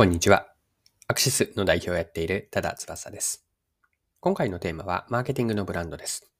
[0.00, 0.46] こんにちは。
[1.08, 3.46] アクシスの代表をやっている多田翼です。
[4.20, 6.32] 今回のテーマはマーケティングのブランドです。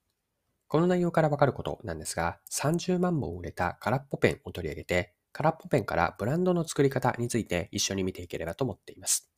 [0.67, 9.31] この内容からわかることなんですが、30万本売れた空っぽペンを取り上げて、空っぽペンからブランドの作り方について一緒に見ていければと思っています。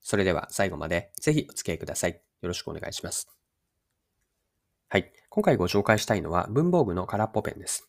[0.00, 2.10] それでは最後までぜひお付き合いください。
[2.10, 2.18] よ
[2.48, 3.28] ろしくお願いします。
[4.88, 5.12] はい。
[5.28, 7.88] 今回ご紹介したいのは文房具の空っぽペンです。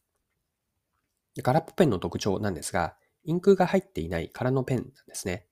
[1.41, 5.47] 空っぽペンの特徴なんですが、インクが入っていない空のペンなんですね。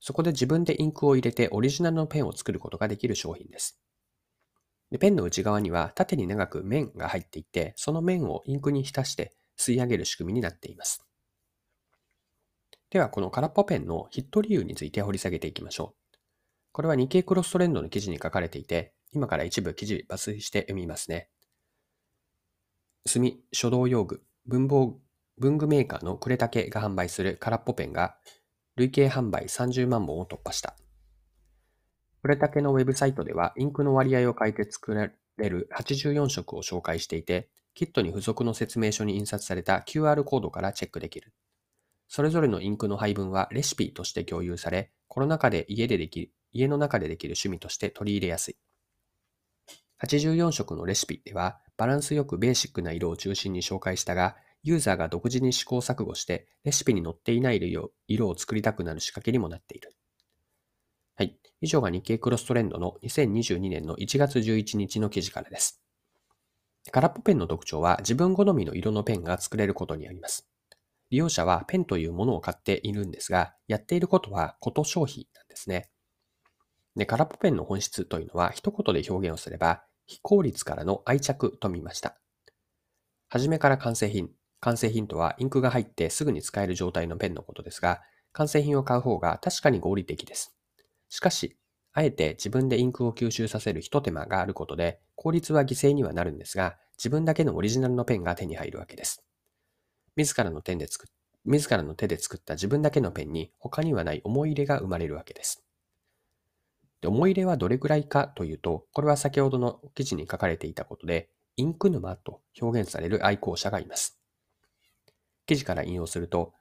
[0.00, 3.80] そこで自分でインクを入れてオリジナルのペンを作ることができる商品です。
[4.90, 11.04] でペンの内側には縦に長く面が入っていて、その面をインクに浸して吸い上げる仕組みになっています。
[12.90, 16.16] では、この空っぽペンのヒット理由について掘り下げていきましょう。
[16.70, 21.28] これは日経クロストレンドの記事に書かれていて、今から一部記事抜粋して読みますね。
[23.06, 25.00] 墨、書道用具、文房
[25.38, 28.16] 文具メーカーのクレタケが販売する空っぽペンが
[28.76, 30.76] 累計販売30万本を突破した。
[32.22, 41.32] これだけのウェブサイトでは、インクの割合を変えて作られる84色を紹介していて、キットに付属の説明書に印刷された QR コードからチェックできる。
[42.08, 48.56] それぞれのインクの配分はレシピとして共有され、コロナ禍で家でできる、家の中でできる趣味として取り入れやすい。
[50.02, 54.36] 84色のレシピでは、バランスよくベーシックな色を中心に紹介したが、
[54.66, 57.60] ユーザーが独自に試行錯誤して、レシピに載っていない
[58.08, 59.94] 色を作りたくなる仕掛けにもなっている。
[61.14, 61.38] はい。
[61.60, 65.80] 以上が日経クロストレンドの2022年の1月11日の記事からです。
[66.90, 70.48] 空っぽペンの特徴は自分好みの色のペンが作れることにあります。
[71.10, 75.90] 利用者はペンというものを買っているんですが、やっていることはこと消費なんですね。
[76.96, 82.18] で、空っぽペンの本質というのは一言で表現をすれば、非効率からの愛着と見ました。
[83.28, 84.30] はじめから完成品、
[84.66, 90.56] 完成品とはインクが入ってすぐに使える状態のペンのことですが、完成品を買う方が確かに合理的です。
[91.08, 91.56] しかし、
[91.92, 99.24] あえて自分でインクを吸収させる一手間があることで、効率は犠牲にはなるんですが、自分だけのオリジナルのペンが手に入るわけです。
[100.16, 101.06] 自らの手で作
[101.44, 105.64] 自らの手で作った自分だけのペンに他にはない思い入れが生まれるわけです。
[107.00, 114.15] で思い入れはどれくらいかというと、これは先ほどの記事に書かれていたことで、インク沼と表現される愛好者がいます。
[115.46, 116.52] 記事から引用すると、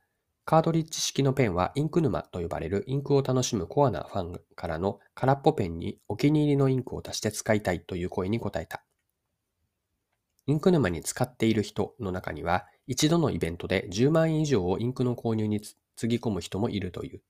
[0.45, 8.83] カードリッジ式のペンはインク沼と呼ばれるインクを楽しむコアなファンからの空っぽペンにお気に入りのインクを足して使いたいという声に応えた。
[10.47, 17.21] インク沼に使っている人の中には、一度のイベントで10万円以上をインクの購入につぎ込む人もいるという。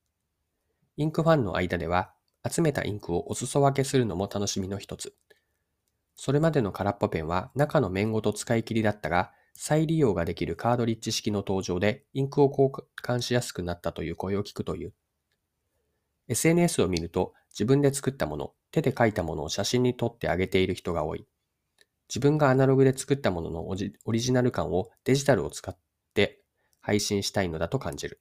[0.98, 2.14] インクファンの間では、
[2.46, 5.16] 集めたインクをお裾分けするのも楽しみの一つ。
[6.16, 12.70] それまでの空っぽペンは中の面ごと使い切りだったが、再利用ができるカードリッジ式の登場でインクを交
[13.02, 14.94] 換しやすくなったという声を聞くという。
[16.28, 21.26] SNS を見ると自分で作ったもの、手で書いたものを写真に撮ってあげている人が多い。
[22.10, 25.76] 自分がアナログで作ったもののオリジナル感をデジタルを使っ
[26.14, 26.42] て
[26.82, 28.20] 配信したいのだと感じる。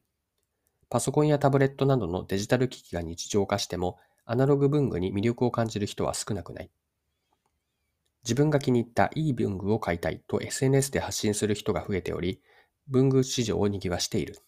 [0.88, 6.70] パソコンやタブレットなどのデジタル機器が日常化しても、アナログ文具に魅力を感じる人は少なくない。
[8.24, 12.42] 自分が気に入ったいい文具を買いたいと SNS で発信する人が増えており、
[12.88, 14.40] 文具市場を賑わしている。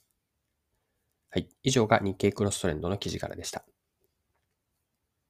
[1.31, 1.49] はい。
[1.63, 3.65] 以上が日経クロストレンドの記事からでした。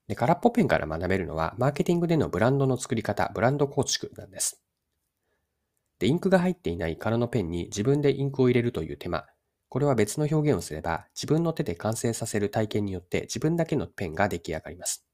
[0.08, 4.60] で、空っぽペンから学べるのは、マーケティングでのブランドの作り方、ブランド構築なんです。
[5.98, 9.26] で、インクが入っていない空のペンに自分でインクを入れるという手間。
[9.68, 15.05] これは別の表現をすれば、自分の手で完成させる体験によって自分だけのペンが出来上がります。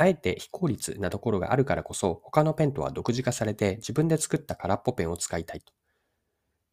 [0.00, 5.74] あえて非効率なところがあるからこそ、他のペンとは独自化されて自分で作った空っぽペンを使いたいと。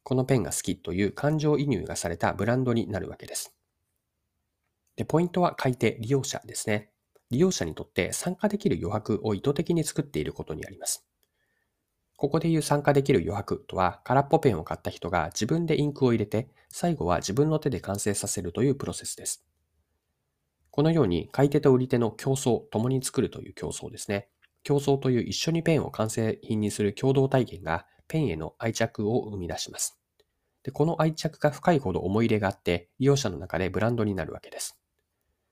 [0.04, 3.54] このペンが好きという感情移入がされたブランドになるわけです。
[4.96, 6.90] で、ポイントは買い手、利用者ですね。
[7.30, 11.06] 利用者にとって参加できる余白を意図的に作っていることにあります。
[12.16, 19.46] ここで言う参加できる余白とは、空っぽペンを買った人が自分でインクを入れて、最後は自分の手で完成させるというプロセスです。
[20.78, 24.30] このように買い手と売り手の競争、共に作るという競争ですね。
[24.62, 30.00] 競争という一緒にペンを完成品にする共同体験がペンへの愛着を生み出します。
[30.62, 34.80] でこの愛着が深いほど思い入れがあって、利用者の中でブランドになるわけです。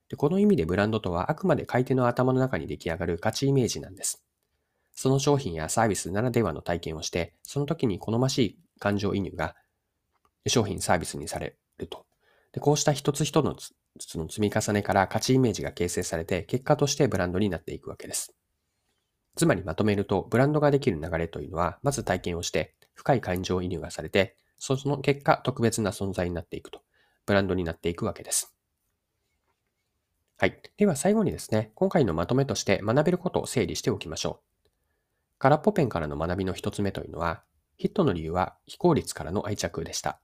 [0.10, 4.24] でこの意味でブランドとはあくまで買い手の頭の中に出来上がる価値イメージなんです。
[4.94, 9.56] その商品やサービスならではの体験をして、その時に好ましい感情移入が
[10.46, 12.06] 商品サービスにされると。
[12.52, 13.56] でこうした一つ一つの
[14.00, 18.36] 積み重ねから価値イメージが形成されて、結果としてブランドになっていくわけです。
[19.36, 26.82] つまりまとめると、ブランドができる流れというのは、まず体験をして、深い感情移入がされて、その結果、特別な存在になっていくと、
[27.26, 28.56] ブランドになっていくわけです。
[30.38, 30.62] はい。
[30.78, 34.70] では最後にですね、今回のまとめとして学べることを整理しておきましょう。
[35.38, 37.44] 空っぽペンからの学びの一つ目というのは、
[37.78, 40.20] ヒットの理由は非効率からの愛着でした。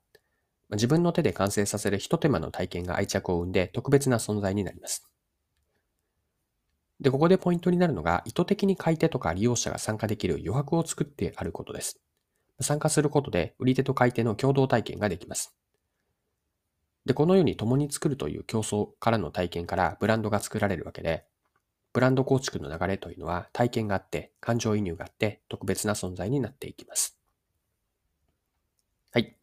[0.72, 5.08] 自分の手で完成させる一手間の体験が愛着を生んで特別な存在になります。
[7.02, 12.00] で、ここでポイントになるのが、意図的に買い手とか利用者が参加できる余白を作ってあることです。
[12.60, 15.56] 参加することで、売り手と買い手の共同体験ができます。
[17.06, 21.26] で、このように共に作るという競争からの体験からブランドが作られるわけで、
[21.92, 27.21] ブランド構築の流れというのは体験があって、感情移入があって、特別な存在になっていきます。